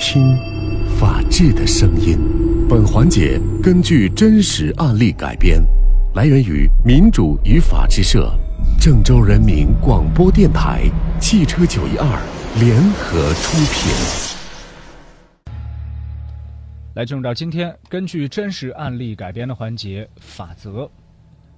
[0.00, 0.34] 听，
[0.98, 2.18] 法治的声音。
[2.66, 5.62] 本环节根据真实案例改编，
[6.14, 8.34] 来源于民主与法治社、
[8.80, 10.90] 郑州人民广播电台、
[11.20, 12.06] 汽车九一二
[12.58, 13.92] 联合出品。
[16.94, 20.90] 来进入到今天根据真实案例改编的环节法则，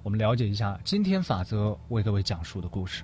[0.03, 3.03] 我们了解一下今天法则为各位讲述的故事。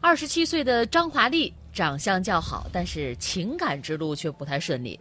[0.00, 4.98] 二十七岁的张华丽长相较好，但是情感之路却不太顺利。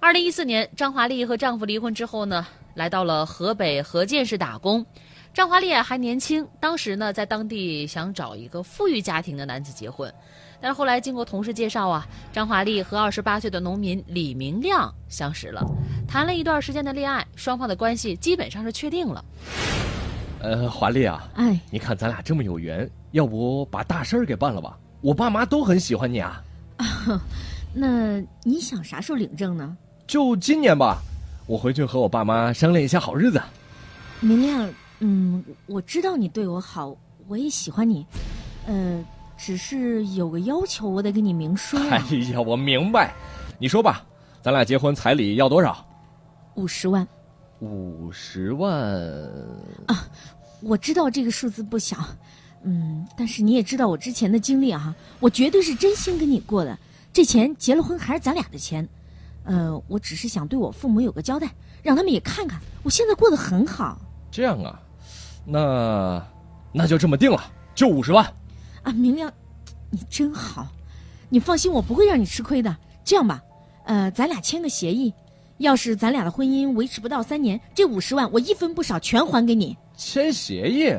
[0.00, 2.44] 二零一四年，张华丽和丈夫离婚之后呢，
[2.74, 4.84] 来到了河北河间市打工。
[5.32, 10.12] 张华丽啊还年轻，当时呢在当地想找一个富裕家庭的男子结婚，
[10.60, 15.62] 但是后来经过同事介绍啊，张华丽和二十八岁的农民李明亮相识了，
[16.08, 19.24] 谈了一段时间的恋爱，双方的关系基本上是确定了。
[20.40, 24.76] 呃，华丽啊，哎，你看咱俩这么有缘，要不把大事儿给办了吧？
[25.00, 26.42] 我爸妈都很喜欢你啊。
[27.72, 29.76] 那你想啥时候领证呢？
[30.06, 30.98] 就今年吧，
[31.46, 33.40] 我回去和我爸妈商量一下好日子。
[34.20, 36.96] 明亮，嗯，我知道你对我好，
[37.28, 38.06] 我也喜欢你，
[38.66, 39.04] 呃，
[39.36, 43.14] 只是有个要求，我得跟你明说哎啊， 呀，我明白，
[43.58, 44.04] 你说吧，
[44.42, 45.86] 咱俩结婚彩礼要多少？
[46.54, 47.06] 五十万。
[47.60, 48.72] 五十万
[49.86, 50.06] 啊。
[50.62, 51.96] 我知道这个数字不小，
[52.68, 56.76] 嗯，但是你也知道我之前的经历啊，我绝对是真心跟你过的。
[57.12, 58.86] 这钱结了婚还是咱俩的钱，
[59.44, 61.48] 呃，我只是想对我父母有个交代，
[61.80, 63.98] 让他们也看看我现在过得很好
[64.32, 64.82] 这样啊，
[65.44, 66.26] 那
[66.72, 67.40] 那就这么定了，
[67.72, 68.26] 就五十万。
[68.82, 68.92] 啊。
[68.92, 69.32] 明亮，
[69.90, 70.66] 你真好，
[71.28, 72.76] 你放心，我不会让你吃亏的。
[73.04, 73.40] 这样吧，
[73.84, 75.14] 呃，咱俩签个协议，
[75.58, 79.78] 要是咱俩的婚姻维持不到三年，这五十万我一分不少全还给你。
[79.96, 80.92] 签协议，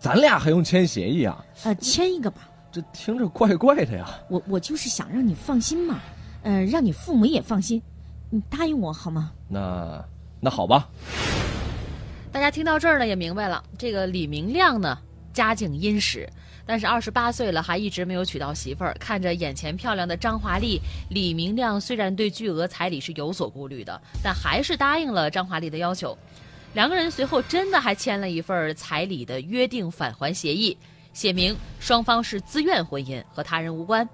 [0.00, 1.44] 咱俩还用签协议啊？
[1.62, 2.48] 呃，签一个吧。
[2.72, 4.08] 这听着怪怪的呀。
[4.28, 6.00] 我我就是想让你放心嘛，
[6.42, 7.82] 呃，让你父母也放心，
[8.30, 9.32] 你答应我好吗？
[9.46, 10.02] 那
[10.40, 10.88] 那好吧，
[12.32, 14.96] 大家听到这儿呢，也明白了，这个李明亮呢，
[15.34, 16.26] 家境殷实，
[16.64, 18.96] 但是二十八岁了，还一直没有娶到媳妇儿。
[18.98, 20.80] 看着眼前漂亮的张华丽，
[21.10, 26.16] 李明亮虽然对巨额彩礼是有所顾虑的，但还是答应了张华丽的要求。
[26.72, 30.76] 两个人随后真的还签了一份彩礼的约定返还协议，
[31.12, 34.08] 写明双方是自愿婚姻，和他人无关。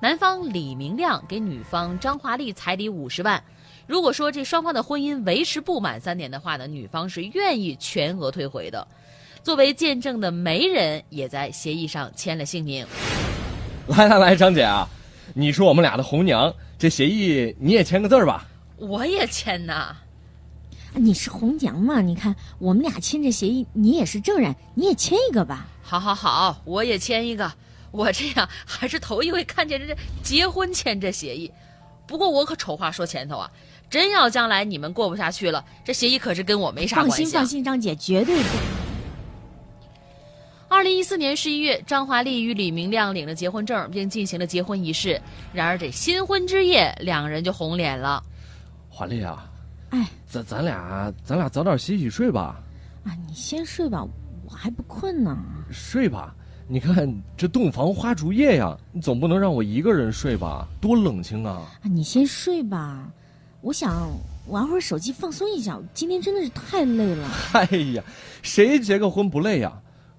[0.00, 3.40] 男方李明亮给女方张华丽彩礼五十万，
[3.86, 8.86] 如果说这双方的婚姻维持不满三年的话呢，女方是愿意全额退回的。
[9.44, 12.84] 作为见证的媒人也在协议上签了姓名。
[13.86, 14.88] 来来来，张姐啊，
[15.32, 18.46] 你是我们俩的红娘，这协议你也签个字儿吧。
[18.78, 20.02] 我也签呐，啊
[20.94, 22.00] 你是红娘嘛？
[22.00, 25.66] 你看我们俩签这协议，你也是证人，你也签一个吧。
[25.82, 27.52] 好好好，我也签一个。
[27.90, 31.50] 我这样还是头一回看见这结婚签这协议。
[32.06, 33.50] 不过我可丑话说前头啊，
[33.88, 37.24] 真要将来你们过不下去了，这协议可是跟我没啥关系、啊。
[37.24, 38.48] 心放心，张姐绝对不。
[40.68, 45.20] 二零一四年十一月，张华丽与李明亮领了结婚证，并进行了结婚仪式。
[45.52, 48.22] 然而这新婚之夜，两人就红脸了。
[48.88, 49.49] 华丽啊，
[49.90, 52.60] 哎咱咱俩咱俩早点洗洗睡吧，
[53.04, 54.06] 啊，你先睡吧，
[54.44, 55.36] 我还不困呢。
[55.70, 56.34] 睡吧。
[56.68, 60.68] 你看这洞房花烛夜呀，你总不能让我一个人睡吧？
[60.80, 61.66] 多冷清啊！
[61.82, 63.08] 啊，你先睡吧，
[63.60, 64.08] 我想
[64.46, 65.76] 玩会儿手机放松一下。
[65.92, 67.28] 今天真的是太累了。
[67.54, 67.64] 哎
[67.94, 68.04] 呀，
[68.42, 69.72] 谁结个婚不累呀？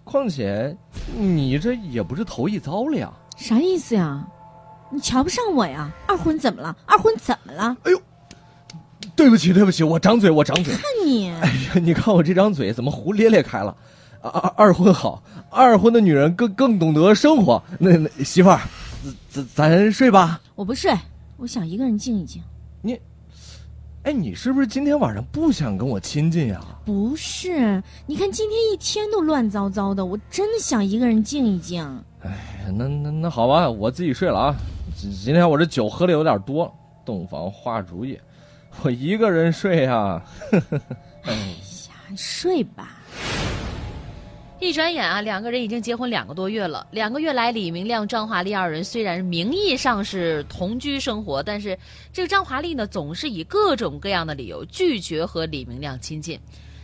[0.03, 0.75] 况且
[1.17, 3.09] 你这也不是头一遭了呀。
[3.37, 4.27] 啥意思呀？
[4.89, 5.89] 你瞧不上我呀？
[6.05, 6.75] 二婚怎么了？
[6.85, 7.77] 二婚怎么了？
[9.15, 10.73] 对不起，对不起，我张嘴，我张嘴。
[10.73, 13.75] 看你，哎呀， 你看我这张嘴怎么胡咧咧开了？
[14.21, 17.61] 二二二婚好，二婚的女人更更懂得生活。
[17.79, 18.59] 那那媳妇儿，
[19.29, 20.39] 咱咱睡吧。
[20.55, 20.93] 我不睡，
[21.37, 22.41] 我想一个人静一静。
[22.81, 22.99] 你，
[24.03, 26.61] 哎，你是不是今天晚上不想跟我亲近呀？
[26.85, 31.83] 不是，你看今天一天都乱糟糟的，我真的想一个人静一静。
[32.23, 32.37] 哎
[32.77, 34.55] 那那那好吧，我自己睡了啊。
[34.95, 36.71] 今今天我这酒喝的有点多，
[37.03, 38.21] 洞房花烛夜，
[38.83, 40.23] 我一个人睡啊、
[41.23, 42.97] 哎呀，睡吧。
[44.59, 46.85] 一转眼啊，两个人已经结婚两个多月了。
[46.91, 51.77] 两个月来，李明亮、张华丽二人虽然名义上是同居生活，但是
[52.13, 56.39] 这个张华丽呢，总是以各种各样的理由拒绝和李明亮亲近。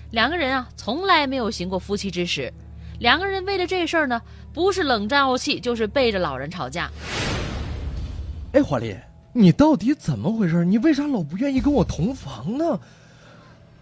[0.10, 2.52] 两个人啊，从来没有行过夫妻之实。
[3.00, 4.20] 两个人为了这事儿呢，
[4.52, 6.90] 不是冷战怄气，就是背着老人吵架。
[8.54, 8.96] 哎，华丽，
[9.38, 10.66] 你到底怎么回事？
[10.66, 12.80] 你为啥老不愿意跟我同房呢？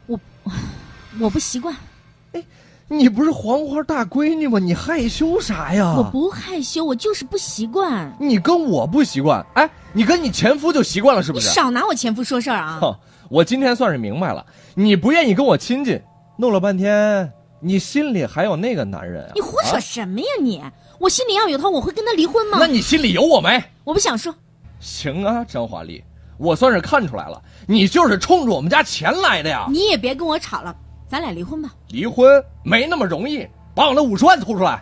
[0.06, 0.20] 我
[1.20, 1.74] 我不习惯。
[2.34, 2.44] 哎
[2.88, 4.60] 你不是黄花大闺女吗？
[4.60, 5.96] 你害羞啥呀？
[5.98, 8.16] 我不害羞，我就是不习惯。
[8.20, 11.48] 你跟我不习惯，哎，你跟你前夫就习惯了是不是？
[11.48, 12.78] 你少拿我前夫说事儿啊！
[12.80, 12.96] 哼，
[13.30, 16.00] 我今天算是明白了，你不愿意跟我亲近，
[16.38, 19.32] 弄了半天，你心里还有那个男人啊？
[19.34, 20.62] 你胡扯什么呀你？
[21.00, 22.58] 我心里要有他，我会跟他离婚吗？
[22.60, 23.64] 那你心里有我没？
[23.84, 24.36] 我不想说。
[24.80, 26.04] 行啊，张华丽，
[26.38, 29.68] 我算是看出来了，你就是冲着我们家钱来的呀！
[29.70, 30.76] 你也别跟我吵了，
[31.08, 31.74] 咱俩离婚吧。
[31.90, 34.82] 离婚没那么容易，把我那五十万吐出来。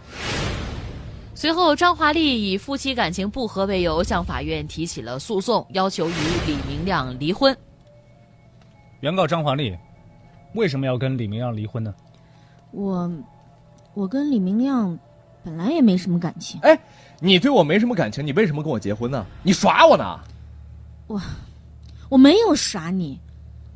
[1.35, 6.13] 随后，张华丽以夫妻感情不和为由，向法院提起了诉讼，要求与
[6.45, 7.55] 李明亮离婚。
[9.01, 9.75] 原告张华丽，
[10.53, 11.93] 为什么要跟李明亮离婚呢？
[12.71, 13.11] 我，
[13.93, 14.97] 我跟李明亮
[15.43, 16.59] 本来也没什么感情。
[16.61, 16.79] 哎，
[17.19, 19.25] 你对我没什么感情，你为什么跟我结婚呢？
[19.43, 20.19] 你耍我呢？
[21.07, 21.21] 我，
[22.09, 23.19] 我没有耍你，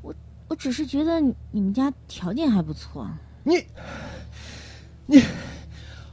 [0.01, 0.13] 我
[0.47, 1.19] 我只是觉得
[1.51, 3.05] 你们家条件还不错。
[3.43, 3.63] 你，
[5.05, 5.21] 你，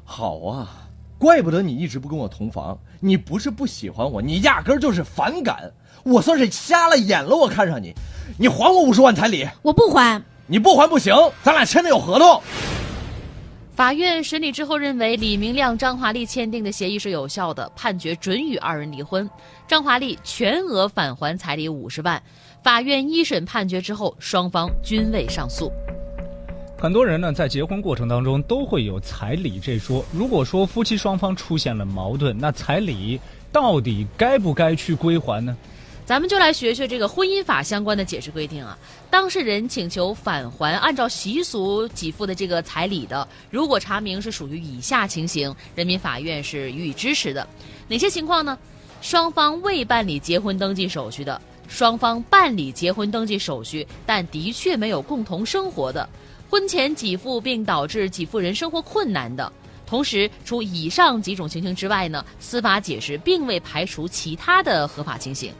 [0.04, 2.76] 好啊，怪不得你一直不跟我同房。
[3.00, 5.72] 你不是不喜欢我，你压根儿就是反感。
[6.02, 7.94] 我算是瞎了眼了，我看上你，
[8.38, 9.46] 你还我五十万彩礼。
[9.62, 12.42] 我不还，你不还不行，咱俩签的有合同。
[13.74, 19.28] 法院审理之后认为，李明亮、张华丽签订的协议是有效的，判决准予二人离婚。
[19.66, 22.22] 张华丽全额返还彩礼五十万。
[22.62, 25.72] 法院一审判决之后，双方均未上诉。
[26.78, 30.04] 很多人呢，在结婚过程当中都会有彩礼这说。
[30.12, 33.18] 如果说夫妻双方出现了矛盾，那彩礼
[33.50, 35.56] 到底该不该去归还呢？
[36.06, 38.78] 咱们就来学学这个婚姻法相关的解释规定啊。
[39.10, 47.46] 当事人请求返还按照习俗给付的这个彩礼的，如果查明是属于以下情形，人民法院是予以支持的。
[47.88, 48.58] 哪些情况呢？
[49.00, 56.06] 双方未办理结婚登记手续的，双方办理结婚登记手续但的确没有共同生活的，
[56.50, 59.50] 婚前给付并导致给付人生活困难的。
[59.86, 65.52] 同时，除以上几种情形之外呢，司法解释并未排除其他的合法情形。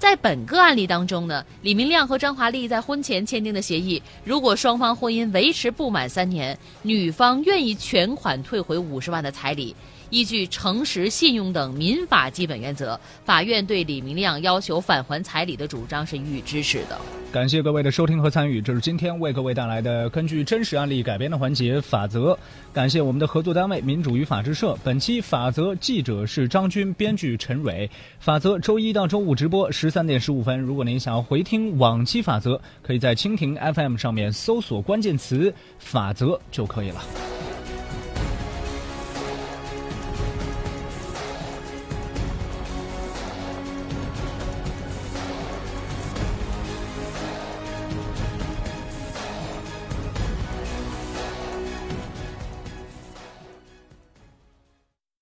[0.00, 9.76] 在本个案例当中呢，李明亮和张华丽在婚前签订的协议，如果双方婚姻维持不满三年，女方愿意全款退回五十万的彩礼。
[10.08, 16.98] 依据诚实、信用等民法基本原则，法院对李明亮要求返还彩礼的主张是予以支持的。
[17.32, 22.36] 感谢各位的收听和参与，这是今天为各位带来的根据真实案例改编的环节法则。
[22.72, 24.76] 感谢我们的合作单位民主与法制社。
[24.82, 27.88] 本期法则记者是张军，编剧陈蕊。
[28.18, 30.58] 法则周一到周五直播十三点十五分。
[30.58, 37.00] 如果您想要回听往期法则，可以在蜻蜓 FM 上面搜索关键词“法则”就可以了。